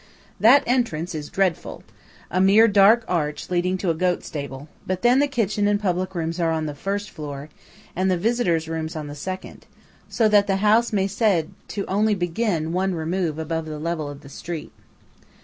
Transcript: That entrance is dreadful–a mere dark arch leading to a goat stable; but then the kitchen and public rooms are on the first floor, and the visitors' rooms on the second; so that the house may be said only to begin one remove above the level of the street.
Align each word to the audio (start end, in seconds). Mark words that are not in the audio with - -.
That 0.39 0.63
entrance 0.65 1.13
is 1.13 1.29
dreadful–a 1.29 2.41
mere 2.41 2.67
dark 2.67 3.05
arch 3.07 3.51
leading 3.51 3.77
to 3.77 3.91
a 3.91 3.93
goat 3.93 4.23
stable; 4.23 4.67
but 4.87 5.03
then 5.03 5.19
the 5.19 5.27
kitchen 5.27 5.67
and 5.67 5.79
public 5.79 6.15
rooms 6.15 6.39
are 6.39 6.49
on 6.51 6.65
the 6.65 6.73
first 6.73 7.11
floor, 7.11 7.49
and 7.95 8.09
the 8.09 8.17
visitors' 8.17 8.67
rooms 8.67 8.95
on 8.95 9.05
the 9.05 9.13
second; 9.13 9.67
so 10.09 10.27
that 10.27 10.47
the 10.47 10.55
house 10.55 10.91
may 10.91 11.03
be 11.03 11.07
said 11.07 11.51
only 11.87 12.15
to 12.15 12.19
begin 12.19 12.73
one 12.73 12.95
remove 12.95 13.37
above 13.37 13.67
the 13.67 13.77
level 13.77 14.09
of 14.09 14.21
the 14.21 14.29
street. 14.29 14.71